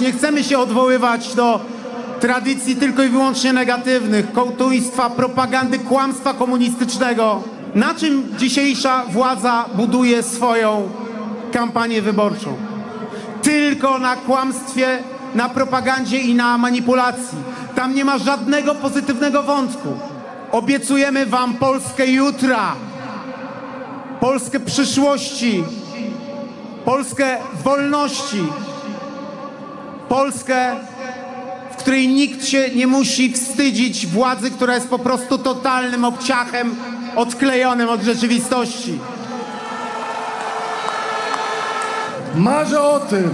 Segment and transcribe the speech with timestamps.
[0.00, 1.60] Nie chcemy się odwoływać do
[2.20, 7.42] tradycji tylko i wyłącznie negatywnych, kołtuństwa, propagandy, kłamstwa komunistycznego.
[7.74, 10.88] Na czym dzisiejsza władza buduje swoją
[11.52, 12.56] kampanię wyborczą?
[13.42, 14.98] Tylko na kłamstwie,
[15.34, 17.38] na propagandzie i na manipulacji.
[17.74, 19.88] Tam nie ma żadnego pozytywnego wątku.
[20.52, 22.74] Obiecujemy wam Polskę jutra,
[24.20, 25.64] Polskę przyszłości,
[26.84, 28.42] Polskę wolności,
[30.10, 30.76] Polskę,
[31.72, 36.76] w której nikt się nie musi wstydzić władzy, która jest po prostu totalnym obciachem
[37.16, 38.98] odklejonym od rzeczywistości.
[42.34, 43.30] Marzę o tym,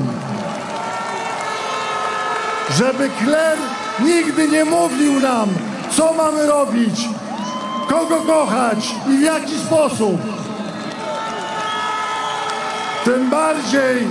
[2.78, 3.58] żeby kler
[4.00, 5.48] nigdy nie mówił nam,
[5.90, 7.08] co mamy robić,
[7.88, 10.20] kogo kochać i w jaki sposób.
[13.04, 14.08] Tym bardziej,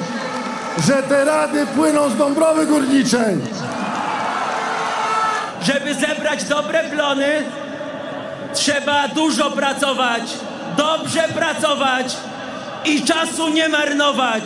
[0.78, 3.38] że te rady płyną z Dąbrowy Górniczej.
[5.62, 7.44] Żeby zebrać dobre plony,
[8.54, 10.22] trzeba dużo pracować,
[10.78, 12.18] dobrze pracować
[12.86, 14.44] i czasu nie marnować.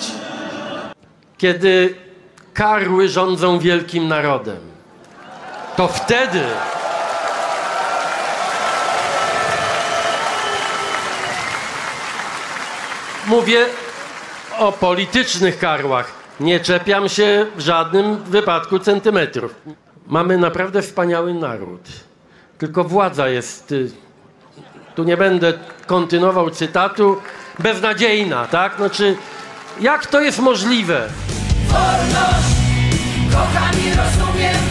[1.37, 1.95] kiedy
[2.53, 4.59] karły rządzą wielkim narodem.
[5.75, 6.43] To wtedy
[13.27, 13.65] mówię
[14.57, 16.18] o politycznych karłach.
[16.39, 19.55] Nie czepiam się w żadnym wypadku centymetrów.
[20.07, 21.81] Mamy naprawdę wspaniały naród.
[22.57, 23.71] Tylko władza jest.
[23.71, 23.91] y,
[24.95, 25.53] Tu nie będę
[25.87, 27.17] kontynuował cytatu.
[27.59, 28.75] Beznadziejna, tak?
[28.77, 29.17] Znaczy,
[29.81, 31.07] jak to jest możliwe?
[31.67, 32.55] Wolność,
[33.31, 34.68] kocham i rozumiem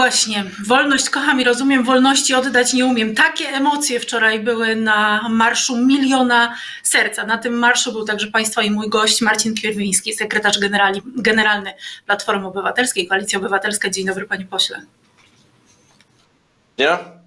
[0.00, 3.14] właśnie, wolność kocham i rozumiem, wolności oddać nie umiem.
[3.14, 7.26] Takie emocje wczoraj były na marszu Miliona Serca.
[7.26, 11.72] Na tym marszu był także Państwa i mój gość Marcin Kierwiński, sekretarz generali, generalny
[12.06, 13.90] Platformy Obywatelskiej, Koalicji Obywatelska.
[13.90, 14.82] Dzień dobry Panie Pośle.
[16.78, 17.19] Nie?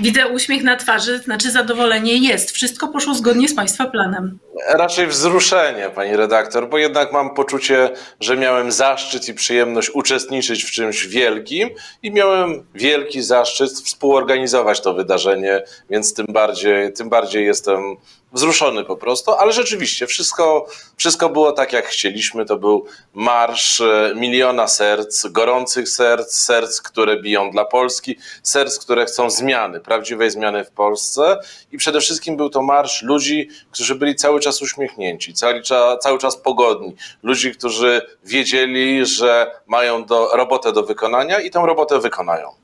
[0.00, 2.50] Widzę uśmiech na twarzy, znaczy zadowolenie jest.
[2.50, 4.38] Wszystko poszło zgodnie z Państwa planem.
[4.68, 7.90] Raczej wzruszenie, pani redaktor, bo jednak mam poczucie,
[8.20, 11.70] że miałem zaszczyt i przyjemność uczestniczyć w czymś wielkim
[12.02, 17.96] i miałem wielki zaszczyt współorganizować to wydarzenie, więc tym bardziej, tym bardziej jestem
[18.34, 22.44] wzruszony po prostu, ale rzeczywiście wszystko, wszystko było tak, jak chcieliśmy.
[22.44, 29.06] To był marsz e, miliona serc, gorących serc, serc, które biją dla Polski, serc, które
[29.06, 31.38] chcą zmiany, prawdziwej zmiany w Polsce
[31.72, 35.62] i przede wszystkim był to marsz ludzi, którzy byli cały czas uśmiechnięci, cały,
[36.00, 41.98] cały czas pogodni, ludzi, którzy wiedzieli, że mają do, robotę do wykonania i tę robotę
[41.98, 42.63] wykonają.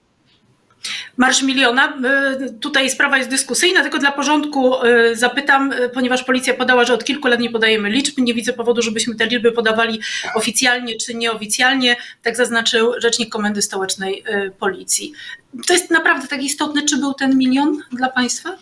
[1.16, 1.94] Marsz Miliona.
[2.46, 6.94] y, Tutaj sprawa jest dyskusyjna, tylko dla porządku y, zapytam, y, ponieważ policja podała, że
[6.94, 8.14] od kilku lat nie podajemy liczb.
[8.18, 10.00] Nie widzę powodu, żebyśmy te liczby podawali
[10.34, 11.96] oficjalnie czy nieoficjalnie.
[12.22, 14.24] Tak zaznaczył rzecznik Komendy Stołecznej
[14.58, 15.12] Policji.
[15.66, 18.56] To jest naprawdę tak istotne, czy był ten milion dla Państwa?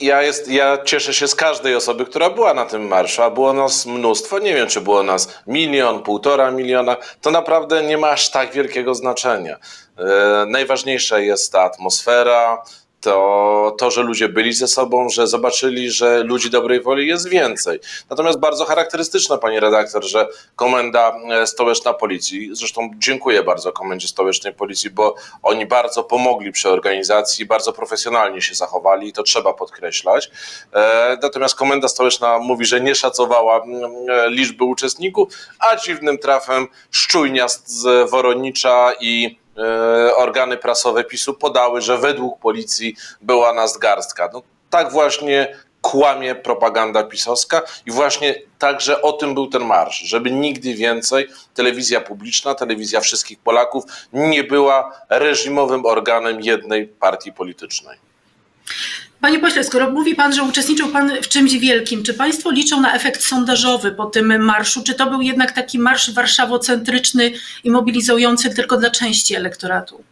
[0.00, 3.52] Ja, jest, ja cieszę się z każdej osoby, która była na tym marszu, a było
[3.52, 4.38] nas mnóstwo.
[4.38, 6.96] Nie wiem, czy było nas milion, półtora miliona.
[7.20, 9.56] To naprawdę nie ma aż tak wielkiego znaczenia.
[9.98, 12.62] E, najważniejsza jest ta atmosfera,
[13.04, 17.80] to, to, że ludzie byli ze sobą, że zobaczyli, że ludzi dobrej woli jest więcej.
[18.10, 24.54] Natomiast bardzo charakterystyczne, pani redaktor, że Komenda e, Stołeczna Policji, zresztą dziękuję bardzo Komendzie Stołecznej
[24.54, 30.30] Policji, bo oni bardzo pomogli przy organizacji, bardzo profesjonalnie się zachowali i to trzeba podkreślać.
[30.74, 35.28] E, Natomiast Komenda Stołeczna mówi, że nie szacowała mm, e, liczby uczestników,
[35.58, 39.38] a dziwnym trafem Szczujnia z- Woronicza i
[40.16, 44.30] organy prasowe PiSu podały, że według policji była nas garstka.
[44.32, 50.30] No, tak właśnie kłamie propaganda pisowska i właśnie także o tym był ten marsz, żeby
[50.30, 57.98] nigdy więcej telewizja publiczna, telewizja wszystkich Polaków nie była reżimowym organem jednej partii politycznej.
[59.24, 62.94] Panie pośle, skoro mówi Pan, że uczestniczył Pan w czymś wielkim, czy Państwo liczą na
[62.94, 64.82] efekt sondażowy po tym marszu?
[64.82, 67.32] Czy to był jednak taki marsz warszawocentryczny
[67.64, 70.04] i mobilizujący tylko dla części elektoratu?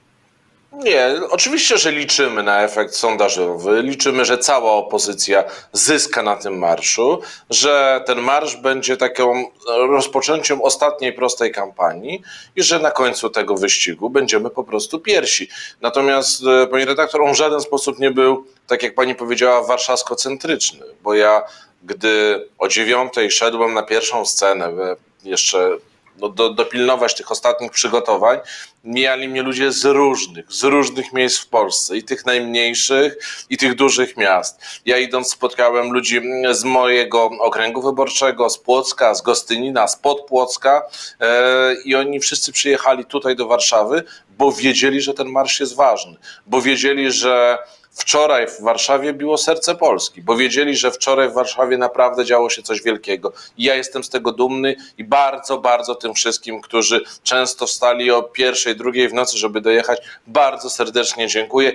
[0.73, 7.21] Nie, oczywiście, że liczymy na efekt sondażowy, liczymy, że cała opozycja zyska na tym marszu,
[7.51, 9.45] że ten marsz będzie taką
[9.89, 12.23] rozpoczęciem ostatniej prostej kampanii
[12.57, 15.49] i że na końcu tego wyścigu będziemy po prostu pierwsi.
[15.81, 20.85] Natomiast, e, pani redaktor, on w żaden sposób nie był, tak jak pani powiedziała, warszawsko-centryczny,
[21.03, 21.43] bo ja,
[21.83, 25.71] gdy o dziewiątej szedłem na pierwszą scenę, we- jeszcze
[26.17, 28.39] do, do, dopilnować tych ostatnich przygotowań,
[28.85, 33.17] mijali mnie ludzie z różnych, z różnych miejsc w Polsce, i tych najmniejszych,
[33.51, 34.61] i tych dużych miast.
[34.87, 36.21] Ja idąc spotkałem ludzi
[36.51, 40.83] z mojego okręgu wyborczego, z Płocka, z Gostynina, z Podpłocka
[41.21, 44.03] e, i oni wszyscy przyjechali tutaj do Warszawy,
[44.39, 46.17] bo wiedzieli, że ten marsz jest ważny,
[46.47, 47.59] bo wiedzieli, że
[47.95, 52.63] Wczoraj w Warszawie biło serce Polski, bo wiedzieli, że wczoraj w Warszawie naprawdę działo się
[52.63, 53.33] coś wielkiego.
[53.59, 58.23] I ja jestem z tego dumny i bardzo, bardzo tym wszystkim, którzy często wstali o
[58.23, 61.73] pierwszej, drugiej w nocy, żeby dojechać, bardzo serdecznie dziękuję.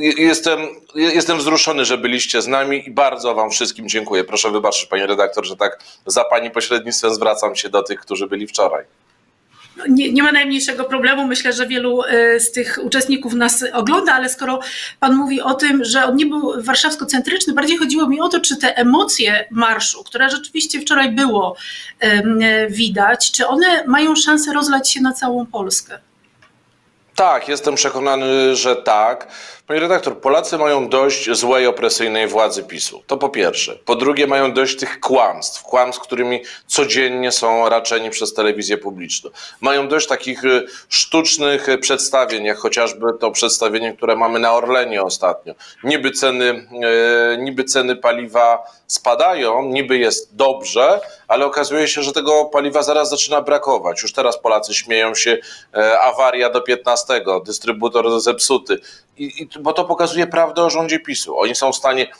[0.00, 0.60] Jestem,
[0.94, 4.24] jestem wzruszony, że byliście z nami i bardzo Wam wszystkim dziękuję.
[4.24, 8.46] Proszę wybaczyć, Panie redaktor, że tak za Pani pośrednictwem zwracam się do tych, którzy byli
[8.46, 8.84] wczoraj
[9.88, 11.26] nie, nie, ma najmniejszego problemu.
[11.26, 14.60] Myślę, że wielu e, z tych uczestników nas ogląda, ale skoro
[15.00, 18.56] Pan mówi o tym, że on nie był warszawsko-centryczny, bardziej chodziło mi o to, czy
[18.56, 21.56] te emocje marszu, które rzeczywiście wczoraj było
[22.68, 25.98] widać, czy one mają szansę rozlać się na całą Polskę?
[27.14, 29.28] Tak, jestem przekonany, że tak.
[29.72, 33.02] Panie redaktor, Polacy mają dość złej, opresyjnej władzy PiSu.
[33.06, 33.78] To po pierwsze.
[33.84, 39.30] Po drugie, mają dość tych kłamstw, kłamstw, którymi codziennie są raczeni przez telewizję publiczną.
[39.60, 45.54] Mają dość takich y, sztucznych przedstawień, jak chociażby to przedstawienie, które mamy na Orlenie ostatnio.
[45.84, 52.44] Niby ceny, yy, niby ceny paliwa spadają, niby jest dobrze, ale okazuje się, że tego
[52.44, 54.02] paliwa zaraz zaczyna brakować.
[54.02, 55.38] Już teraz Polacy śmieją się,
[56.02, 58.78] awaria do 15, dystrybutor zepsuty.
[59.16, 61.38] I, i, bo to pokazuje prawdę o rządzie PiSu.
[61.38, 62.12] Oni są w stanie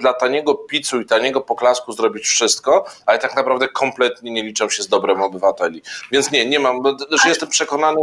[0.00, 4.82] dla taniego picu i taniego poklasku zrobić wszystko, ale tak naprawdę kompletnie nie liczą się
[4.82, 5.82] z dobrem obywateli.
[6.12, 6.82] Więc nie, nie mam,
[7.22, 8.00] że jestem przekonany,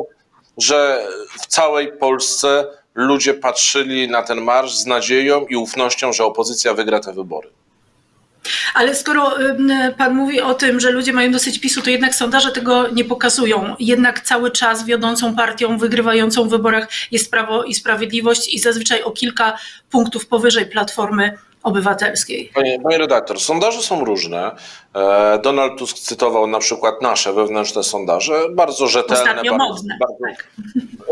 [0.58, 1.08] że
[1.42, 7.00] w całej Polsce ludzie patrzyli na ten marsz z nadzieją i ufnością, że opozycja wygra
[7.00, 7.50] te wybory.
[8.74, 9.36] Ale skoro
[9.98, 13.76] pan mówi o tym, że ludzie mają dosyć PiSu, to jednak sondaże tego nie pokazują.
[13.80, 19.12] Jednak cały czas wiodącą partią wygrywającą w wyborach jest Prawo i Sprawiedliwość i zazwyczaj o
[19.12, 19.58] kilka
[19.90, 22.52] punktów powyżej Platformy Obywatelskiej.
[22.54, 24.52] Panie, panie redaktor, sondaże są różne.
[24.96, 29.98] E, Donald Tusk cytował na przykład nasze wewnętrzne sondaże, bardzo rzetelne, Ostatnio bardzo, modne.
[30.00, 30.48] Bardzo, tak.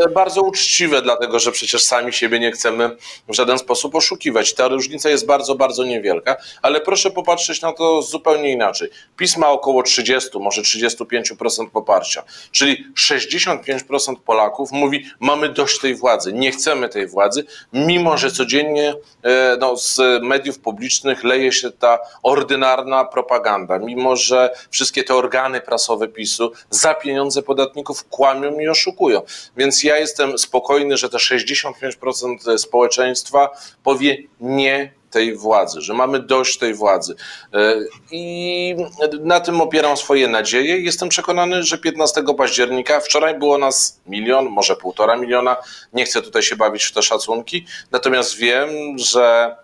[0.06, 2.97] E, bardzo uczciwe, dlatego że przecież sami siebie nie chcemy
[3.27, 4.53] w żaden sposób oszukiwać.
[4.53, 8.89] Ta różnica jest bardzo, bardzo niewielka, ale proszę popatrzeć na to zupełnie inaczej.
[9.18, 16.33] PiS ma około 30, może 35% poparcia, czyli 65% Polaków mówi, mamy dość tej władzy,
[16.33, 22.00] nie chcemy tej władzy, mimo że codziennie e, no, z mediów publicznych leje się ta
[22.24, 29.21] ordynarna propaganda mimo że wszystkie te organy prasowe PiSu za pieniądze podatników kłamią i oszukują.
[29.57, 33.49] Więc ja jestem spokojny, że te 65% społeczeństwa
[33.83, 37.15] powie nie tej władzy, że mamy dość tej władzy.
[37.53, 37.75] E,
[38.11, 38.75] I
[39.21, 40.79] na tym opieram swoje nadzieje.
[40.79, 45.57] Jestem przekonany, że 15 października, wczoraj było nas milion, może półtora miliona,
[45.93, 49.55] nie chcę tutaj się bawić w te szacunki, natomiast wiem, że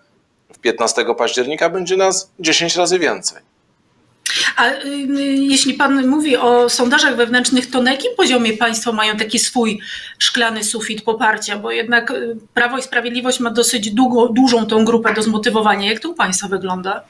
[0.60, 3.49] 15 października będzie nas 10 razy więcej.
[4.56, 5.06] A y,
[5.36, 9.80] jeśli pan mówi o sondażach wewnętrznych, to na jakim poziomie państwo mają taki swój
[10.18, 11.58] szklany sufit poparcia?
[11.58, 15.90] Bo jednak y, Prawo i Sprawiedliwość ma dosyć długo, dużą tą grupę do zmotywowania.
[15.90, 17.02] Jak to u państwa wygląda?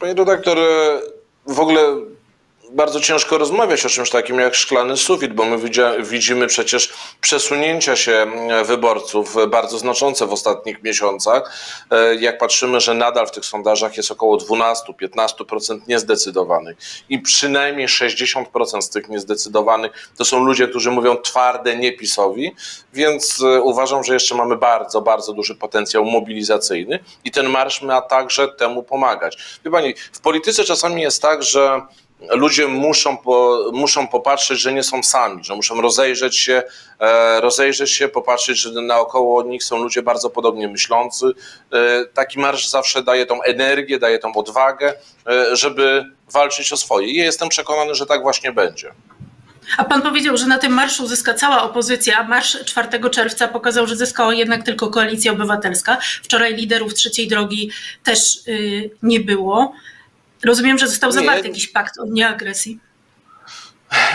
[0.00, 0.58] Panie redaktor,
[1.46, 1.80] w ogóle
[2.70, 5.58] bardzo ciężko rozmawiać o czymś takim jak szklany sufit, bo my
[6.00, 11.52] widzimy przecież przesunięcia się mm, wyborców bardzo znaczące w ostatnich miesiącach.
[11.90, 16.76] E, jak patrzymy, że nadal w tych sondażach jest około 12-15% niezdecydowanych
[17.08, 22.54] i przynajmniej 60% z tych niezdecydowanych to są ludzie, którzy mówią twarde niepisowi,
[22.92, 28.02] więc e, uważam, że jeszcze mamy bardzo, bardzo duży potencjał mobilizacyjny i ten marsz ma
[28.02, 29.36] także temu pomagać.
[29.64, 31.82] Wie pani, w polityce czasami jest tak, że
[32.30, 36.62] ludzie muszą, po, muszą popatrzeć, że nie są sami, że muszą rozejrzeć się,
[37.00, 41.26] e, rozejrzeć się, popatrzeć, że naokoło nich są ludzie bardzo podobnie myślący.
[41.72, 44.94] E, taki marsz zawsze daje tą energię, daje tą odwagę,
[45.26, 47.06] e, żeby walczyć o swoje.
[47.08, 48.90] I jestem przekonany, że tak właśnie będzie.
[49.76, 52.24] A pan powiedział, że na tym marszu zyska cała opozycja.
[52.24, 55.98] Marsz 4 czerwca pokazał, że zyskała jednak tylko koalicja obywatelska.
[56.22, 57.70] Wczoraj liderów trzeciej drogi
[58.04, 59.72] też yy, nie było.
[60.44, 61.48] Rozumiem, że został zawarty nie.
[61.48, 62.78] jakiś pakt o nieagresji.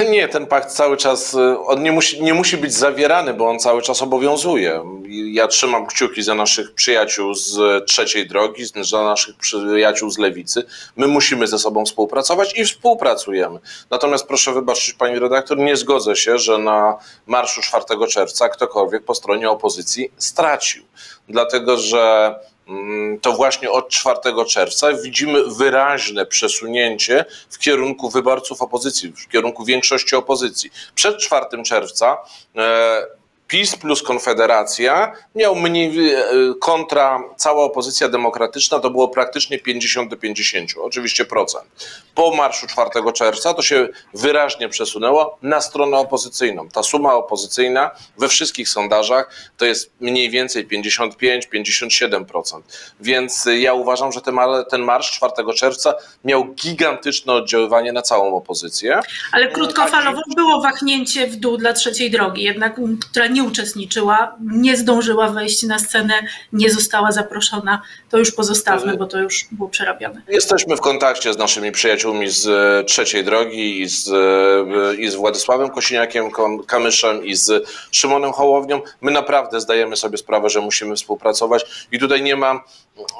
[0.09, 3.59] Nie, ten pakt cały czas, y, on nie musi, nie musi być zawierany, bo on
[3.59, 4.83] cały czas obowiązuje.
[5.09, 10.63] Ja trzymam kciuki za naszych przyjaciół z trzeciej drogi, za naszych przyjaciół z lewicy.
[10.97, 13.59] My musimy ze sobą współpracować i współpracujemy.
[13.89, 19.15] Natomiast proszę wybaczyć, pani redaktor, nie zgodzę się, że na marszu 4 czerwca ktokolwiek po
[19.15, 20.83] stronie opozycji stracił.
[21.29, 22.35] Dlatego, że
[23.21, 30.15] to właśnie od 4 czerwca widzimy wyraźne przesunięcie w kierunku wyborców opozycji, w kierunku większości
[30.15, 30.71] opozycji.
[30.95, 32.17] Przed 4 czerwca
[32.55, 33.18] e,
[33.49, 36.23] PiS plus Konfederacja miał mniej e,
[36.59, 41.65] kontra cała opozycja demokratyczna, to było praktycznie 50 do 50, oczywiście procent.
[42.15, 46.69] Po marszu 4 czerwca to się wyraźnie przesunęło na stronę opozycyjną.
[46.69, 52.61] Ta suma opozycyjna we wszystkich sondażach to jest mniej więcej 55-57%.
[52.99, 58.35] Więc ja uważam, że ten, mar- ten marsz 4 czerwca miał gigantyczne oddziaływanie na całą
[58.37, 58.99] opozycję.
[59.31, 62.79] Ale krótkofalowo było wahnięcie w dół dla trzeciej drogi, jednak
[63.11, 66.13] która nie uczestniczyła, nie zdążyła wejść na scenę,
[66.53, 67.81] nie została zaproszona.
[68.09, 70.21] To już pozostawmy, bo to już było przerabiane.
[70.27, 75.15] Jesteśmy w kontakcie z naszymi przyjaciółmi z e, Trzeciej Drogi i z, e, i z
[75.15, 76.31] Władysławem Kosiniakiem
[76.67, 78.81] Kamyszem i z Szymonem Hołownią.
[79.01, 82.63] My naprawdę zdajemy sobie sprawę, że musimy współpracować i tutaj nie ma,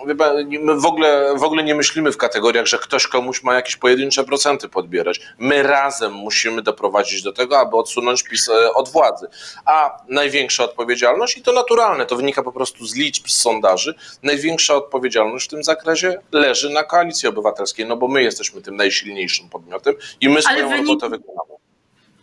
[0.05, 4.24] my w ogóle, w ogóle nie myślimy w kategoriach, że ktoś komuś ma jakieś pojedyncze
[4.24, 5.19] procenty podbierać.
[5.38, 9.27] My razem musimy doprowadzić do tego, aby odsunąć PiS e, od władzy.
[9.65, 14.75] A największa odpowiedzialność, i to naturalne, to wynika po prostu z liczb, z sondaży, największa
[14.75, 19.95] odpowiedzialność w tym zakresie leży na Koalicji Obywatelskiej, no bo my jesteśmy tym najsilniejszym podmiotem
[20.21, 21.59] i my swoją wynik- robotę wykonamy.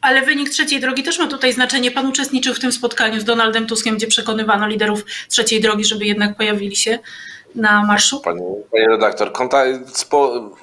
[0.00, 1.90] Ale wynik trzeciej drogi też ma tutaj znaczenie.
[1.90, 6.36] Pan uczestniczył w tym spotkaniu z Donaldem Tuskiem, gdzie przekonywano liderów trzeciej drogi, żeby jednak
[6.36, 6.98] pojawili się
[7.56, 8.20] na marszu.
[8.20, 9.32] Pani, pani redaktor,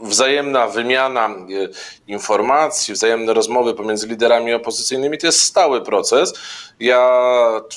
[0.02, 1.34] wzajemna wymiana e,
[2.08, 6.34] informacji, wzajemne rozmowy pomiędzy liderami opozycyjnymi to jest stały proces.
[6.80, 7.22] Ja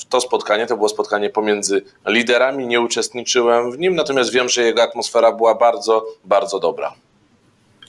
[0.08, 4.82] to spotkanie to było spotkanie pomiędzy liderami, nie uczestniczyłem w nim, natomiast wiem, że jego
[4.82, 6.94] atmosfera była bardzo, bardzo dobra.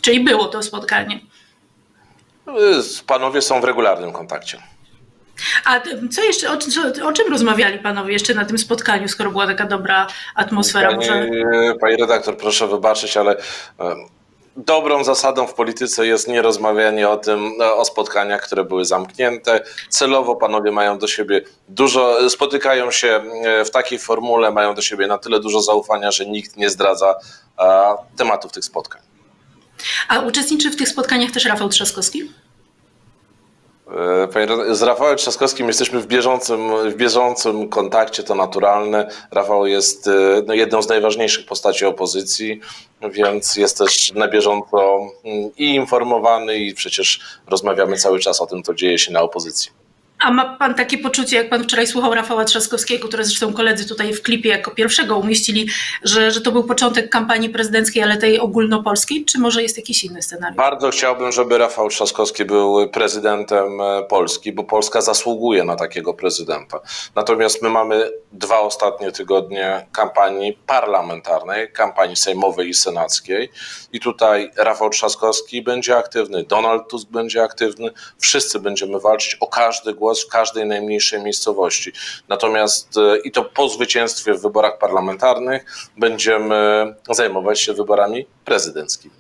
[0.02, 1.20] Czyli było to spotkanie.
[2.48, 2.54] E,
[3.08, 4.77] Panowie są w regularnym kontakcie.
[5.66, 6.54] A co jeszcze, o,
[7.08, 10.88] o czym rozmawiali panowie jeszcze na tym spotkaniu, skoro była taka dobra atmosfera?
[10.88, 11.30] Pani, Może...
[11.82, 13.36] pani redaktor, proszę wybaczyć, ale
[14.58, 19.64] dobrą zasadą w polityce jest nie rozmawianie o tym, no, o spotkaniach, które były zamknięte.
[19.90, 23.08] Celowo panowie mają do siebie dużo, spotykają się
[23.44, 27.16] e, w takiej formule, mają do siebie na tyle dużo zaufania, że nikt nie zdradza
[27.58, 29.02] a, tematów tych spotkań.
[30.08, 32.32] A uczestniczy w tych spotkaniach też Rafał Trzaskowski?
[34.28, 39.10] Panie, z Rafałem Trzaskowskim jesteśmy w bieżącym, w bieżącym kontakcie, to naturalne.
[39.32, 40.12] Rafał jest e,
[40.48, 42.60] no, jedną z najważniejszych postaci opozycji,
[43.12, 48.64] więc jest też na bieżąco mm, i informowany i przecież rozmawiamy cały czas o tym,
[48.64, 49.87] co dzieje się na opozycji.
[50.20, 54.14] A ma pan takie poczucie, jak pan wczoraj słuchał Rafała Trzaskowskiego, które zresztą koledzy tutaj
[54.14, 55.70] w klipie jako pierwszego umieścili,
[56.04, 60.22] że, że to był początek kampanii prezydenckiej, ale tej ogólnopolskiej, czy może jest jakiś inny
[60.22, 60.58] scenariusz?
[60.58, 66.80] Bardzo chciałbym, żeby Rafał Trzaskowski był prezydentem e, Polski, bo Polska zasługuje na takiego prezydenta.
[67.16, 73.50] Natomiast my mamy dwa ostatnie tygodnie kampanii parlamentarnej, kampanii sejmowej i senackiej.
[73.94, 79.94] I tutaj Rafał Trzaskowski będzie aktywny, Donald Tusk będzie aktywny, wszyscy będziemy walczyć o każdy
[79.94, 81.92] głos w każdej najmniejszej miejscowości.
[82.30, 85.66] Natomiast e, i to po zwycięstwie w wyborach parlamentarnych
[85.98, 89.14] będziemy zajmować się wyborami prezydenckimi.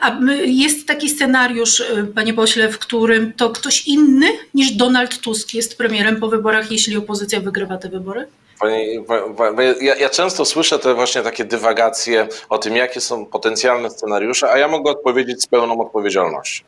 [0.00, 5.54] A jest taki scenariusz, y, panie pośle, w którym to ktoś inny niż Donald Tusk
[5.54, 8.26] jest premierem po wyborach, jeśli opozycja wygrywa te wybory?
[8.60, 9.04] Pani,
[9.36, 13.90] pa- pa- ja, ja często słyszę te właśnie takie dywagacje o tym, jakie są potencjalne
[13.90, 16.64] scenariusze, a ja mogę odpowiedzieć z pełną odpowiedzialnością.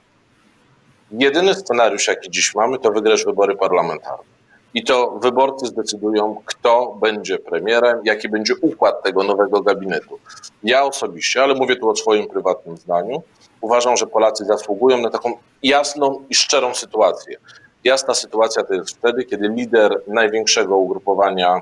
[1.12, 4.24] Jedyny scenariusz, jaki dziś mamy, to wygrasz wybory parlamentarne.
[4.74, 10.18] I to wyborcy zdecydują, kto będzie premierem, jaki będzie układ tego nowego gabinetu.
[10.64, 13.22] Ja osobiście, ale mówię tu o swoim prywatnym zdaniu,
[13.60, 17.36] uważam, że Polacy zasługują na taką jasną i szczerą sytuację.
[17.84, 21.60] Jasna sytuacja to jest wtedy, kiedy lider największego ugrupowania,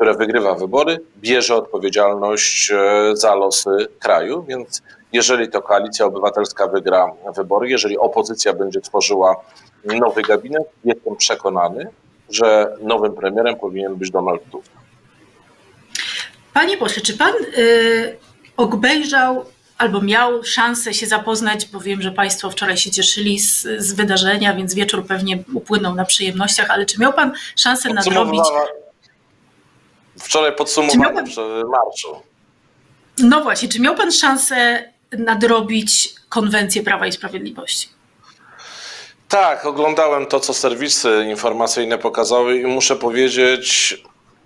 [0.00, 2.76] które wygrywa wybory, bierze odpowiedzialność e,
[3.16, 4.44] za losy kraju.
[4.48, 9.36] Więc jeżeli to koalicja obywatelska wygra wybory, jeżeli opozycja będzie tworzyła
[9.84, 11.86] nowy gabinet, jestem przekonany,
[12.30, 14.70] że nowym premierem powinien być Donald Tusk.
[16.54, 18.16] Panie pośle, czy pan y,
[18.56, 19.44] obejrzał
[19.78, 24.54] albo miał szansę się zapoznać, bo wiem, że państwo wczoraj się cieszyli z, z wydarzenia,
[24.54, 28.42] więc wieczór pewnie upłynął na przyjemnościach, ale czy miał pan szansę nadrobić...
[30.20, 32.22] Wczoraj podsumowanie miałem- przy marszu.
[33.18, 34.84] No właśnie, czy miał pan szansę
[35.18, 37.88] nadrobić konwencję Prawa i Sprawiedliwości?
[39.28, 43.96] Tak, oglądałem to, co serwisy informacyjne pokazały i muszę powiedzieć,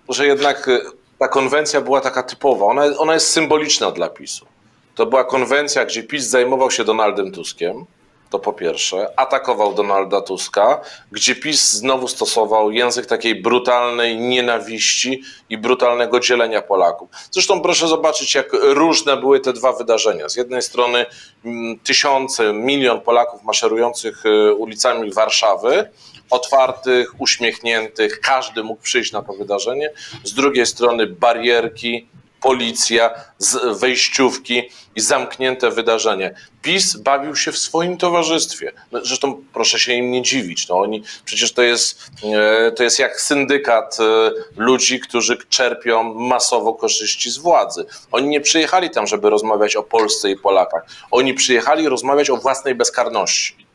[0.09, 0.81] że jednak y,
[1.19, 2.67] ta konwencja była taka typowa.
[2.67, 4.47] Ona, ona jest symboliczna dla PiSu.
[4.95, 7.85] To była konwencja, gdzie PiS zajmował się Donaldem Tuskiem.
[8.35, 10.81] To po pierwsze, atakował Donalda Tuska,
[11.13, 17.09] gdzie PiS znowu stosował język takiej brutalnej nienawiści i brutalnego dzielenia Polaków.
[17.31, 20.29] Zresztą proszę zobaczyć, jak różne były te dwa wydarzenia.
[20.29, 21.07] Z jednej strony
[21.45, 25.91] mm, tysiące, milion Polaków maszerujących y, ulicami Warszawy,
[26.31, 29.91] otwartych, uśmiechniętych, każdy mógł przyjść na to wydarzenie.
[30.25, 32.09] Z drugiej strony barierki,
[32.45, 34.63] policja, z wejściówki
[34.97, 36.35] i zamknięte wydarzenie.
[36.63, 38.73] PiS bawił się w swoim towarzystwie.
[38.93, 40.69] No, Zresztą proszę się im nie dziwić.
[40.69, 46.75] No, oni, przecież to jest, e, to jest jak syndykat e, ludzi, którzy czerpią masowo
[46.75, 47.87] korzyści z władzy.
[48.13, 50.87] Oni nie przyjechali tam, żeby rozmawiać o Polsce i Polakach.
[51.11, 53.67] Oni przyjechali rozmawiać o własnej bezkarności.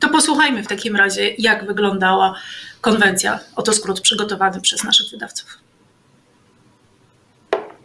[0.00, 2.34] To posłuchajmy w takim razie, jak wyglądała
[2.80, 3.40] konwencja.
[3.56, 5.63] Oto skrót przygotowany przez naszych wydawców.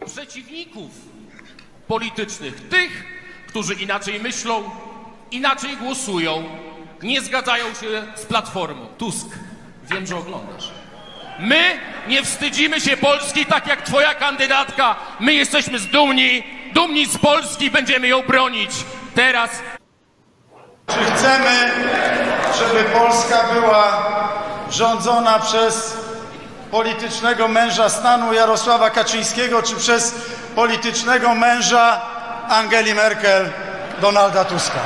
[0.06, 0.90] Przeciwników
[1.88, 3.04] politycznych, tych,
[3.48, 4.70] którzy inaczej myślą,
[5.30, 6.44] inaczej głosują,
[7.02, 8.86] nie zgadzają się z Platformą.
[8.98, 9.28] Tusk,
[9.90, 10.70] wiem, że oglądasz.
[11.38, 11.78] My
[12.08, 14.96] nie wstydzimy się Polski tak jak twoja kandydatka.
[15.20, 16.42] My jesteśmy zdumni,
[16.74, 18.70] dumni z Polski będziemy ją bronić.
[19.14, 19.50] Teraz
[20.86, 21.72] Czy chcemy,
[22.58, 24.08] żeby Polska była
[24.70, 25.96] rządzona przez
[26.70, 30.14] politycznego męża stanu Jarosława Kaczyńskiego, czy przez
[30.54, 32.00] politycznego męża
[32.48, 33.50] Angeli Merkel,
[34.00, 34.80] Donalda Tuska?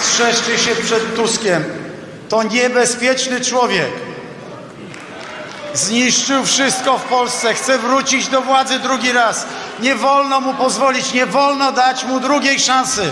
[0.00, 1.64] Strzeżcie się przed Tuskiem.
[2.28, 3.90] To niebezpieczny człowiek.
[5.74, 9.46] Zniszczył wszystko w Polsce, chce wrócić do władzy drugi raz.
[9.80, 13.10] Nie wolno mu pozwolić, nie wolno dać mu drugiej szansy.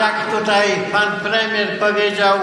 [0.00, 2.38] Jak tutaj pan premier powiedział,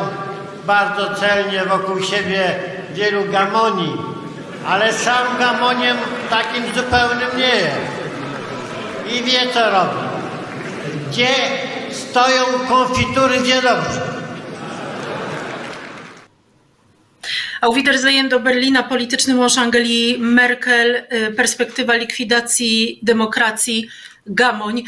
[0.66, 2.56] bardzo celnie wokół siebie
[2.94, 3.98] wielu gamoni,
[4.68, 5.98] ale sam gamoniem
[6.30, 7.98] takim zupełnym nie jest.
[9.14, 10.00] I wie co robi.
[11.10, 11.30] Gdzie
[11.92, 14.02] stoją konfitury, wie dobrze.
[17.62, 23.90] Auf Wiedersehen do Berlina, polityczny mąż Angeli Merkel, y, perspektywa likwidacji demokracji,
[24.26, 24.84] gamoń.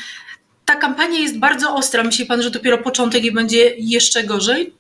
[0.70, 2.04] Ta kampania jest bardzo ostra.
[2.04, 4.74] Myśli pan, że dopiero początek i będzie jeszcze gorzej?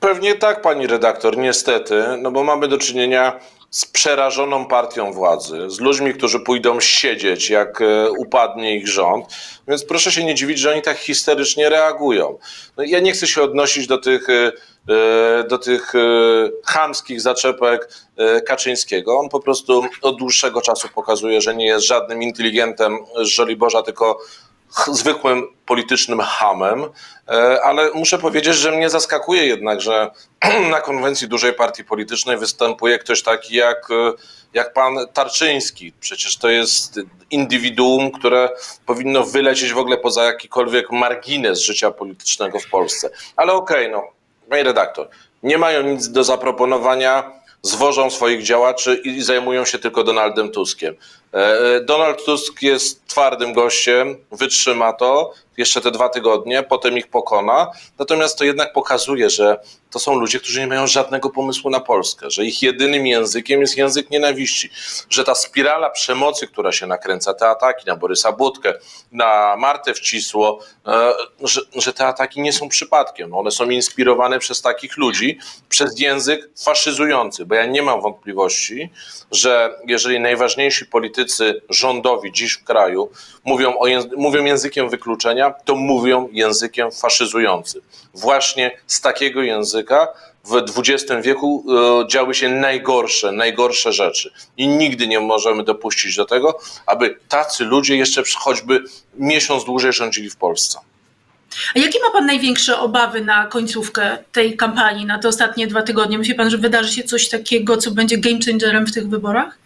[0.00, 5.80] Pewnie tak, pani redaktor, niestety, no bo mamy do czynienia z przerażoną partią władzy, z
[5.80, 9.26] ludźmi, którzy pójdą siedzieć, jak e, upadnie ich rząd.
[9.68, 12.38] Więc proszę się nie dziwić, że oni tak histerycznie reagują.
[12.76, 14.52] No, ja nie chcę się odnosić do tych, e,
[14.94, 15.92] e, do tych
[16.64, 17.88] chamskich zaczepek
[18.46, 19.18] Kaczyńskiego.
[19.18, 24.18] On po prostu od dłuższego czasu pokazuje, że nie jest żadnym inteligentem z Żoliborza, tylko
[24.92, 26.84] zwykłym politycznym hamem,
[27.28, 30.10] E, ale muszę powiedzieć, że mnie zaskakuje jednak, że
[30.70, 34.12] na konwencji dużej partii politycznej występuje ktoś taki jak, e,
[34.54, 35.92] jak pan Tarczyński.
[36.00, 38.48] Przecież to jest indywiduum, które
[38.86, 43.10] powinno wylecieć w ogóle poza jakikolwiek margines życia politycznego w Polsce.
[43.36, 44.02] Ale okej, no,
[44.50, 45.08] panie redaktor,
[45.42, 47.32] nie mają nic do zaproponowania,
[47.62, 50.94] zwożą swoich działaczy i zajmują się tylko Donaldem Tuskiem.
[51.34, 57.08] E, e, Donald Tusk jest twardym gościem, wytrzyma to jeszcze te dwa tygodnie, potem ich
[57.08, 57.70] pokona.
[57.98, 59.56] Natomiast to jednak pokazuje, że
[59.90, 63.76] to są ludzie, którzy nie mają żadnego pomysłu na Polskę, że ich jedynym językiem jest
[63.76, 64.70] język nienawiści,
[65.10, 68.74] że ta spirala przemocy, która się nakręca, te ataki na Borysa Budkę,
[69.12, 73.34] na Martę Wcisło, e, że, że te ataki nie są przypadkiem.
[73.34, 78.90] One są inspirowane przez takich ludzi, przez język faszyzujący, bo ja nie mam wątpliwości,
[79.32, 81.23] że jeżeli najważniejsi politycy
[81.70, 83.10] rządowi dziś w kraju
[83.44, 87.82] mówią, o języ- mówią językiem wykluczenia, to mówią językiem faszyzującym.
[88.14, 90.08] Właśnie z takiego języka
[90.44, 91.64] w XX wieku
[92.04, 94.32] e, działy się najgorsze, najgorsze rzeczy.
[94.56, 98.84] I nigdy nie możemy dopuścić do tego, aby tacy ludzie jeszcze choćby
[99.18, 100.78] miesiąc dłużej rządzili w Polsce.
[101.76, 106.18] A jakie ma pan największe obawy na końcówkę tej kampanii, na te ostatnie dwa tygodnie?
[106.18, 109.58] Myśli pan, że wydarzy się coś takiego, co będzie game changerem w tych wyborach?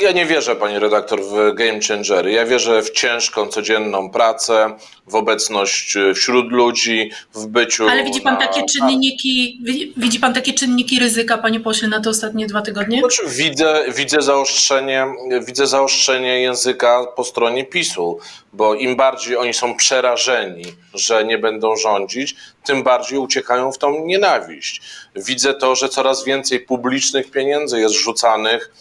[0.00, 2.32] Ja nie wierzę, pani redaktor, w game changery.
[2.32, 4.74] Ja wierzę w ciężką, codzienną pracę,
[5.06, 7.88] w obecność e, wśród ludzi, w byciu.
[7.88, 12.00] Ale widzi pan na- takie czynniki, wi- widzi pan takie czynniki ryzyka, panie pośle, na
[12.00, 13.00] te ostatnie dwa tygodnie?
[13.00, 15.06] Znaczy, widzę, widzę, zaostrzenie,
[15.46, 18.18] widzę zaostrzenie języka po stronie PiSu,
[18.52, 24.04] bo im bardziej oni są przerażeni, że nie będą rządzić, tym bardziej uciekają w tą
[24.04, 24.80] nienawiść.
[25.16, 28.72] Widzę to, że coraz więcej publicznych pieniędzy jest rzucanych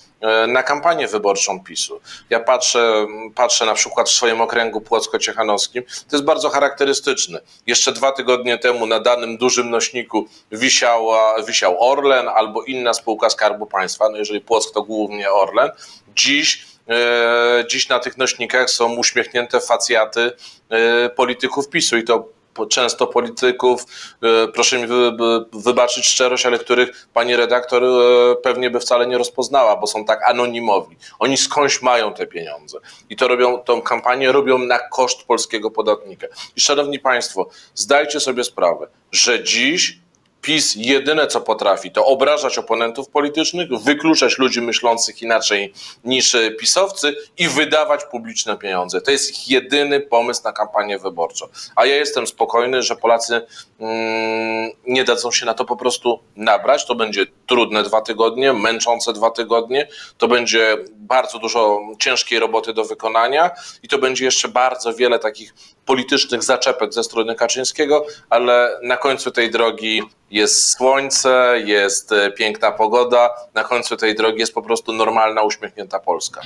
[0.47, 1.99] na kampanię wyborczą PiSu.
[2.29, 7.41] Ja patrzę, patrzę na przykład w swoim okręgu płocko-ciechanowskim, to jest bardzo charakterystyczne.
[7.67, 13.65] Jeszcze dwa tygodnie temu na danym dużym nośniku wisiała, wisiał Orlen albo inna spółka Skarbu
[13.65, 15.69] Państwa, no jeżeli Płock to głównie Orlen.
[16.15, 20.31] Dziś e, Dziś na tych nośnikach są uśmiechnięte facjaty
[20.69, 23.83] e, polityków PiSu i to często polityków,
[24.23, 29.07] e, proszę mi wy, wy- wybaczyć szczerość, ale których pani redaktor e, pewnie by wcale
[29.07, 30.97] nie rozpoznała, bo są tak anonimowi.
[31.19, 32.77] Oni skądś mają te pieniądze
[33.09, 36.27] i to robią, tą kampanię robią na koszt polskiego podatnika.
[36.55, 39.99] I szanowni państwo, zdajcie sobie sprawę, że dziś
[40.47, 47.47] PiS jedyne co potrafi, to obrażać oponentów politycznych, wykluczać ludzi myślących inaczej niż pisowcy i
[47.47, 49.01] wydawać publiczne pieniądze.
[49.01, 51.45] To jest ich jedyny pomysł na kampanię wyborczą.
[51.75, 53.41] A ja jestem spokojny, że Polacy
[53.79, 56.85] mm, nie dadzą się na to po prostu nabrać.
[56.85, 59.87] To będzie trudne dwa tygodnie, męczące dwa tygodnie.
[60.17, 63.51] To będzie bardzo dużo ciężkiej roboty do wykonania
[63.83, 65.53] i to będzie jeszcze bardzo wiele takich
[65.87, 72.71] politycznych zaczepek ze strony Kaczyńskiego, ale na końcu tej drogi jest słońce, jest e, piękna
[72.71, 76.41] pogoda, na końcu tej drogi jest po prostu normalna, uśmiechnięta Polska.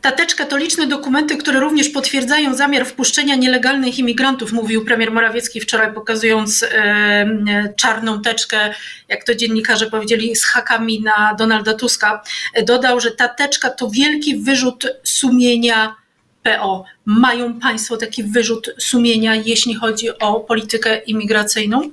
[0.00, 5.94] Tateczka to liczne dokumenty, które również potwierdzają zamiar wpuszczenia nielegalnych imigrantów, mówił premier Morawiecki wczoraj,
[5.94, 8.74] pokazując e, czarną teczkę,
[9.08, 12.22] jak to dziennikarze powiedzieli, z hakami na Donalda Tuska.
[12.54, 16.03] E, Dodał, że ta teczka to wielki wyrzut sumienia
[16.44, 16.84] PO.
[17.04, 21.90] Mają Państwo taki wyrzut sumienia, jeśli chodzi o politykę imigracyjną?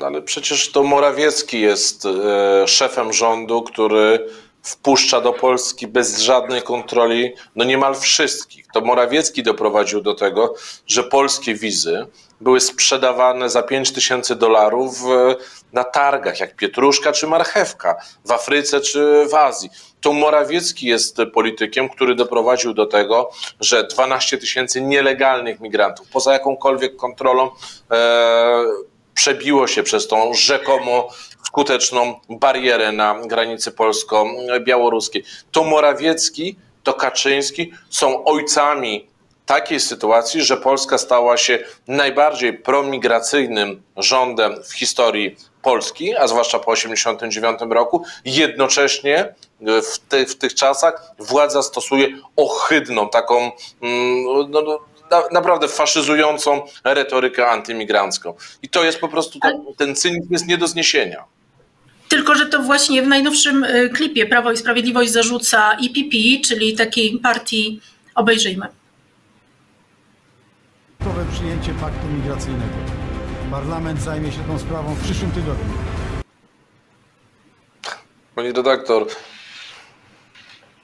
[0.00, 4.28] Ale przecież to Morawiecki jest e, szefem rządu, który
[4.62, 8.66] wpuszcza do Polski bez żadnej kontroli no niemal wszystkich.
[8.74, 10.54] To Morawiecki doprowadził do tego,
[10.86, 12.06] że polskie wizy
[12.40, 15.36] były sprzedawane za 5 tysięcy dolarów e,
[15.72, 19.70] na targach, jak pietruszka czy marchewka, w Afryce czy w Azji.
[20.00, 26.96] To Morawiecki jest politykiem, który doprowadził do tego, że 12 tysięcy nielegalnych migrantów, poza jakąkolwiek
[26.96, 27.50] kontrolą,
[27.90, 28.64] e,
[29.14, 31.08] przebiło się przez tą rzekomo
[31.46, 35.24] skuteczną barierę na granicy polsko-białoruskiej.
[35.50, 39.06] To Morawiecki, to Kaczyński są ojcami
[39.46, 46.74] takiej sytuacji, że Polska stała się najbardziej promigracyjnym rządem w historii Polski, a zwłaszcza po
[46.74, 48.04] 1989 roku.
[48.24, 53.50] Jednocześnie w, ty, w tych czasach władza stosuje ohydną, taką
[53.82, 54.78] mm, no, no,
[55.10, 58.34] na, naprawdę faszyzującą retorykę antymigrancką.
[58.62, 61.24] I to jest po prostu, ten, ten cynizm jest nie do zniesienia.
[62.12, 67.18] Tylko, że to właśnie w najnowszym y, klipie Prawo i Sprawiedliwość zarzuca EPP, czyli takiej
[67.18, 67.80] partii,
[68.14, 68.66] obejrzyjmy.
[71.00, 72.74] Gotowe przyjęcie paktu migracyjnego.
[73.50, 75.74] Parlament zajmie się tą sprawą w przyszłym tygodniu.
[78.34, 79.06] Pani redaktor,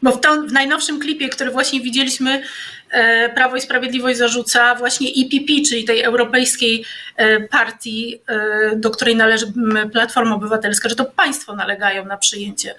[0.03, 2.43] Bo w, to, w najnowszym klipie, który właśnie widzieliśmy,
[2.91, 6.85] e, Prawo i Sprawiedliwość zarzuca właśnie EPP, czyli tej europejskiej
[7.17, 9.53] e, partii, e, do której należy
[9.93, 12.75] Platforma Obywatelska, że to państwo nalegają na przyjęcie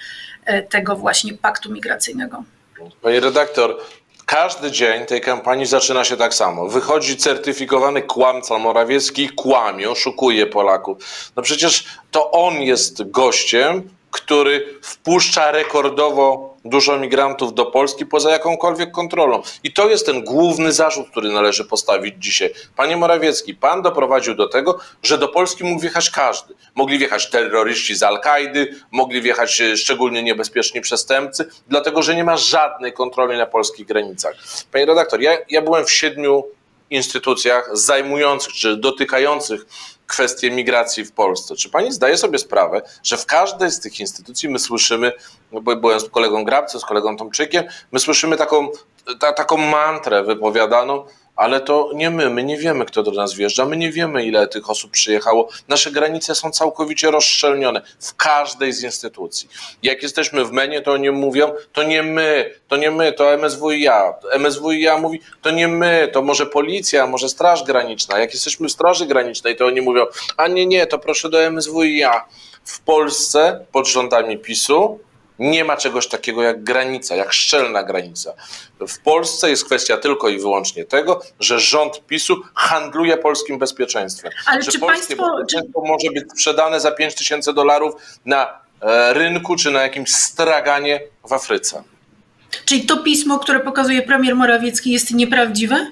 [0.45, 2.43] e, tego właśnie paktu migracyjnego.
[3.01, 3.77] Pani redaktor,
[4.25, 6.67] każdy dzień tej kampanii zaczyna się tak samo.
[6.67, 10.97] Wychodzi certyfikowany kłamca Morawiecki, kłamie, oszukuje Polaków.
[11.35, 18.91] No przecież to on jest gościem, który wpuszcza rekordowo dużo migrantów do Polski poza jakąkolwiek
[18.91, 19.41] kontrolą.
[19.63, 22.53] I to jest ten główny zarzut, który należy postawić dzisiaj.
[22.75, 26.53] Panie Morawiecki, pan doprowadził do tego, że do Polski mógł wjechać każdy.
[26.75, 32.37] Mogli wjechać terroryści z Al-Kaidy, mogli wjechać e, szczególnie niebezpieczni przestępcy, dlatego że nie ma
[32.37, 34.35] żadnej kontroli na polskich granicach.
[34.71, 36.43] Panie redaktor, ja, ja byłem w siedmiu
[36.89, 39.65] instytucjach zajmujących czy dotykających
[40.09, 41.55] kwestie migracji w Polsce.
[41.55, 45.11] Czy pani zdaje sobie sprawę, że w każdej z tych instytucji my słyszymy,
[45.51, 48.67] no bo byłem z kolegą Grabcem, z kolegą Tomczykiem, my słyszymy taką,
[49.19, 51.05] ta, taką mantrę wypowiadaną,
[51.39, 54.47] ale to nie my, my nie wiemy, kto do nas wjeżdża, my nie wiemy, ile
[54.47, 55.49] tych osób przyjechało.
[55.67, 59.49] Nasze granice są całkowicie rozszczelnione w każdej z instytucji.
[59.83, 64.13] Jak jesteśmy w menie, to oni mówią, to nie my, to nie my, to MSWiA.
[64.39, 68.19] MSWiA mówi, to nie my, to może policja, może Straż Graniczna.
[68.19, 70.05] Jak jesteśmy w Straży Granicznej, to oni mówią,
[70.37, 72.25] a nie, nie, to proszę do MSWiA.
[72.63, 74.99] W Polsce pod rządami PiSu
[75.39, 78.33] nie ma czegoś takiego jak granica, jak szczelna granica.
[78.87, 84.31] W Polsce jest kwestia tylko i wyłącznie tego, że rząd PiSu handluje polskim bezpieczeństwem.
[84.45, 87.93] Ale że czy polskie państwo- bezpieczeństwo może być sprzedane za 5 tysięcy dolarów
[88.25, 91.83] na e, rynku czy na jakimś straganie w Afryce.
[92.65, 95.91] Czyli to pismo, które pokazuje premier Morawiecki jest nieprawdziwe?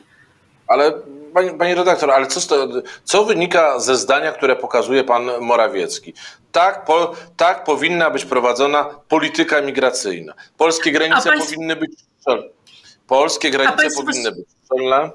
[0.67, 0.93] Ale
[1.33, 2.57] Pani, pani redaktor, ale co,
[3.03, 6.13] co wynika ze zdania, które pokazuje pan Morawiecki?
[6.51, 10.33] Tak, po, tak powinna być prowadzona polityka migracyjna.
[10.57, 12.49] Polskie granice państw- powinny być szczelne.
[13.07, 15.11] Polskie granice państwo- powinny być szczelne.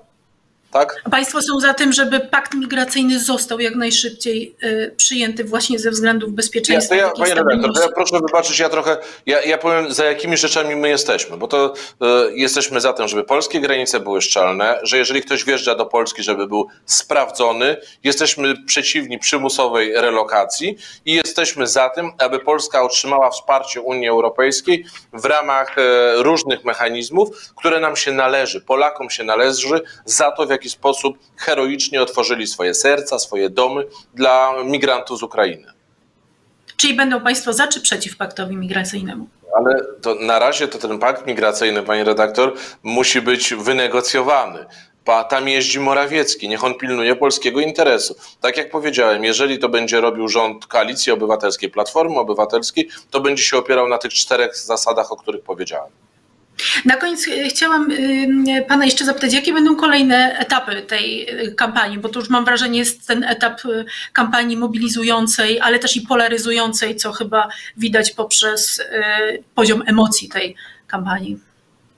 [0.73, 1.03] Tak?
[1.11, 6.31] Państwo są za tym, żeby pakt migracyjny został jak najszybciej y, przyjęty właśnie ze względów
[6.31, 6.95] Ja, bezpieczeństwa.
[6.95, 10.37] ja, takiej panie redaktor, to ja proszę wybaczyć, ja trochę, ja, ja powiem za jakimi
[10.37, 14.99] rzeczami my jesteśmy, bo to e, jesteśmy za tym, żeby polskie granice były szczelne, że
[14.99, 21.89] jeżeli ktoś wjeżdża do Polski, żeby był sprawdzony, jesteśmy przeciwni przymusowej relokacji i jesteśmy za
[21.89, 25.83] tym, aby Polska otrzymała wsparcie Unii Europejskiej w ramach e,
[26.23, 32.03] różnych mechanizmów, które nam się należy, Polakom się należy za to, w jaki sposób heroicznie
[32.03, 35.73] otworzyli swoje serca, swoje domy dla migrantów z Ukrainy.
[36.77, 39.27] Czyli będą Państwo za czy przeciw paktowi migracyjnemu?
[39.57, 44.67] Ale to na razie to ten pakt migracyjny, pani redaktor, musi być wynegocjowany.
[45.05, 48.15] Pa, tam jeździ Morawiecki, niech on pilnuje polskiego interesu.
[48.41, 53.57] Tak jak powiedziałem, jeżeli to będzie robił rząd Koalicji Obywatelskiej, Platformy Obywatelskiej, to będzie się
[53.57, 55.91] opierał na tych czterech zasadach, o których powiedziałem.
[56.85, 61.99] Na koniec y, chciałam y, Pana jeszcze zapytać, jakie będą kolejne etapy tej y, kampanii,
[61.99, 63.61] bo to już mam wrażenie jest ten etap
[64.13, 68.83] kampanii mobilizującej, ale też i polaryzującej, co chyba widać poprzez
[69.55, 71.39] poziom emocji tej kampanii.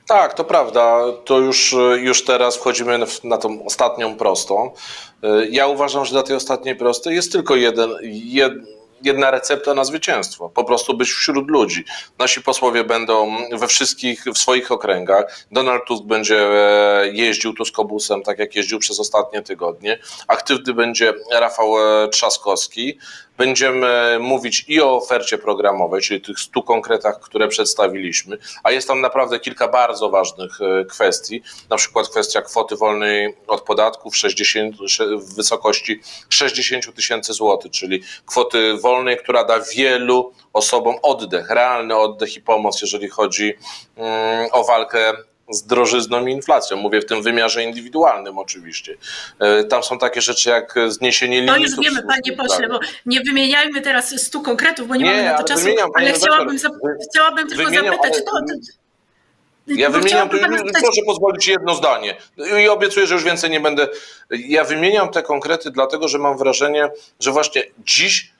[0.06, 1.02] Tak, to prawda.
[1.24, 4.70] To już, już teraz wchodzimy na tą ostatnią prostą.
[5.50, 8.52] Ja uważam, że dla tej ostatniej prostej jest tylko jeden, jed,
[9.04, 10.48] jedna recepta na zwycięstwo.
[10.48, 11.84] Po prostu być wśród ludzi.
[12.18, 15.46] Nasi posłowie będą we wszystkich, w swoich okręgach.
[15.50, 19.98] Donald Tusk będzie e, jeździł tuskobusem, tak jak jeździł przez ostatnie tygodnie.
[20.28, 22.98] Aktywny będzie Rafał e, Trzaskowski.
[23.36, 29.00] Będziemy mówić i o ofercie programowej, czyli tych 100 konkretach, które przedstawiliśmy, a jest tam
[29.00, 34.76] naprawdę kilka bardzo ważnych e, kwestii, na przykład kwestia kwoty wolnej od podatków 60,
[35.18, 42.36] w wysokości 60 tysięcy złotych, czyli kwoty wolnej, która da wielu osobom oddech, realny oddech
[42.36, 43.54] i pomoc, jeżeli chodzi
[43.96, 45.12] mm, o walkę
[45.50, 46.76] z drożyzną i inflacją.
[46.76, 48.94] Mówię w tym wymiarze indywidualnym oczywiście.
[49.38, 51.76] E, Tam są takie rzeczy jak zniesienie No limitów.
[51.76, 52.88] już wiemy, panie pośle, bo zdrowia.
[53.06, 56.56] nie wymieniajmy teraz stu konkretów, bo nie, Nie, mamy na to czasu, wymieniam, ale chciałabym,
[56.58, 56.78] zap-
[57.10, 58.54] chciałabym tylko Wymieniam, zapytać, ale- to, to,
[59.66, 62.16] Ja bo wymieniam, zapytać- proszę pozwolić jedno zdanie
[62.64, 63.88] i obiecuję, że już więcej nie będę.
[64.30, 66.88] Ja wymieniam te konkrety dlatego, że mam wrażenie,
[67.20, 68.32] że właśnie dziś,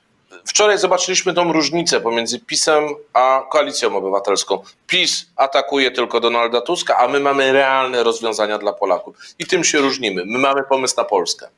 [0.45, 4.63] wczoraj zobaczyliśmy tą różnicę pomiędzy PiSem a Koalicją Obywatelską.
[4.87, 9.17] PiS atakuje tylko Donalda Tuska, a my mamy realne rozwiązania dla Polaków.
[9.39, 10.23] I tym się różnimy.
[10.27, 11.49] My mamy pomysł na Polskę.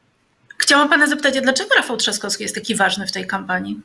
[0.59, 3.81] Chciałam pana zapytać, dlaczego Rafał Trzaskowski jest taki ważny w tej kampanii?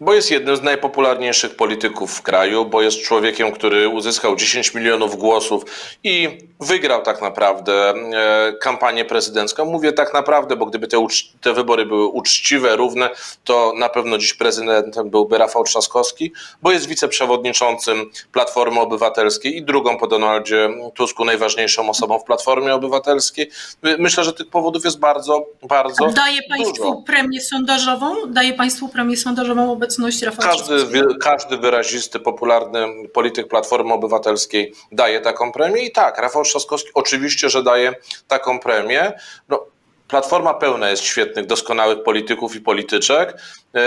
[0.00, 5.16] Bo jest jednym z najpopularniejszych polityków w kraju, bo jest człowiekiem, który uzyskał 10 milionów
[5.16, 5.64] głosów
[6.04, 9.64] i wygrał tak naprawdę e, kampanię prezydencką.
[9.64, 11.06] Mówię tak naprawdę, bo gdyby te,
[11.40, 13.10] te wybory były uczciwe, równe,
[13.44, 16.32] to na pewno dziś prezydentem byłby Rafał Trzaskowski,
[16.62, 23.50] bo jest wiceprzewodniczącym Platformy Obywatelskiej i drugą po Donaldzie Tusku najważniejszą osobą w Platformie Obywatelskiej.
[23.82, 27.02] My- Myślę, że tych powodów jest bardzo, bardzo Daje państwu dużo.
[27.06, 28.14] premię sondażową?
[28.28, 35.20] Daje państwu premię sondażową obecność Rafała Każdy, wy- każdy wyrazisty, popularny polityk Platformy Obywatelskiej daje
[35.20, 37.94] taką premię i tak, Rafał Trzaskowski oczywiście, że daje
[38.28, 39.12] taką premię.
[39.48, 39.66] No,
[40.08, 43.36] Platforma pełna jest świetnych, doskonałych polityków i polityczek,
[43.74, 43.80] e,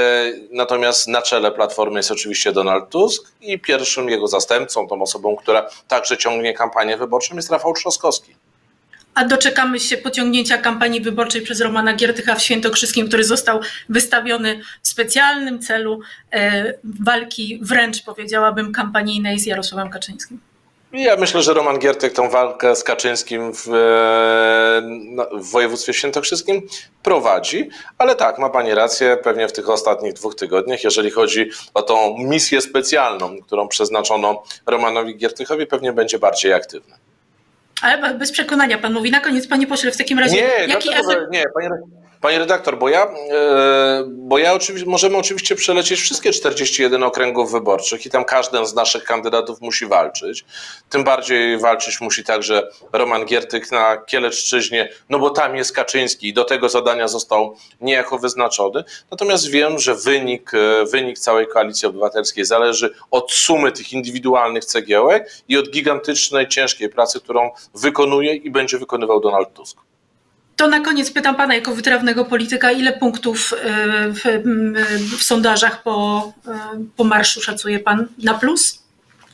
[0.52, 5.70] natomiast na czele Platformy jest oczywiście Donald Tusk i pierwszym jego zastępcą, tą osobą, która
[5.88, 8.36] także ciągnie kampanię wyborczą jest Rafał Trzaskowski.
[9.13, 14.88] A doczekamy się pociągnięcia kampanii wyborczej przez Romana Giertycha w Świętokrzyskim, który został wystawiony w
[14.88, 16.00] specjalnym celu
[16.32, 20.39] e, walki wręcz, powiedziałabym, kampanijnej z Jarosławem Kaczyńskim.
[20.93, 26.62] Ja myślę, że Roman Giertek tą walkę z Kaczyńskim w, e, no, w województwie świętokrzyskim
[27.04, 31.82] prowadzi, ale tak, ma Pani rację, pewnie w tych ostatnich dwóch tygodniach, jeżeli chodzi o
[31.82, 36.95] tą misję specjalną, którą przeznaczono Romanowi Giertychowi, pewnie będzie bardziej aktywny.
[37.82, 39.12] Ale bez przekonania pan mówi.
[39.12, 41.32] Na koniec, panie pośle, w takim razie, Nie, jaki dlaczego, efekt...
[41.32, 41.70] nie, panie,
[42.22, 48.06] panie redaktor, bo ja, e, bo ja oczywiście, możemy oczywiście przelecieć wszystkie 41 okręgów wyborczych
[48.06, 50.46] i tam każdy z naszych kandydatów musi walczyć.
[50.90, 56.34] Tym bardziej walczyć musi także Roman Giertyk na Kieleczczyźnie, no bo tam jest Kaczyński i
[56.34, 58.84] do tego zadania został niejako wyznaczony.
[59.12, 65.32] Natomiast wiem, że wynik, e, wynik całej koalicji obywatelskiej zależy od sumy tych indywidualnych cegiełek
[65.48, 69.88] i od gigantycznej, ciężkiej pracy, którą wykonuje i będzie wykonywał Donald Tusk.
[70.60, 73.58] To na koniec pytam pana jako wytrawnego polityka, ile punktów e,
[74.13, 74.76] w, m,
[75.17, 76.52] w sondażach po, e,
[76.98, 78.84] po marszu szacuje pan na plus?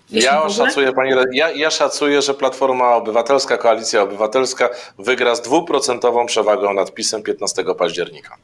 [0.09, 6.25] Jeśli Ja szacuję, pani, ja, ja szacuję, że Platforma Obywatelska, Koalicja Obywatelska wygra z dwuprocentową
[6.25, 8.38] przewagą nad PiSem 15 października.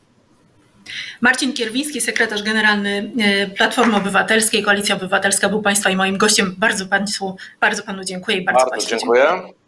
[1.22, 3.12] Marcin Kierwiński, sekretarz generalny
[3.58, 6.56] Platformy Obywatelskiej, Koalicja Obywatelska był Państwa i moim gościem.
[6.58, 9.61] Bardzo Państwu, bardzo Panu dziękuję i bardzo, Bardzo Państwu dziękuję.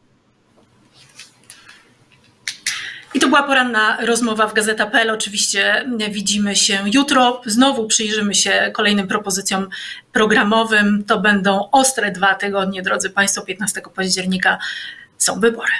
[3.13, 5.09] I to była poranna rozmowa w Gazeta.pl.
[5.09, 7.41] Oczywiście widzimy się jutro.
[7.45, 9.69] Znowu przyjrzymy się kolejnym propozycjom
[10.11, 11.03] programowym.
[11.07, 13.41] To będą ostre dwa tygodnie, drodzy Państwo.
[13.41, 14.57] 15 października
[15.17, 15.71] są wybory.